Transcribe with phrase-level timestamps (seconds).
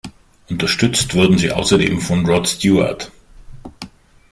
[0.49, 3.11] Unterstützt wurden sie außerdem von Rod Stewart.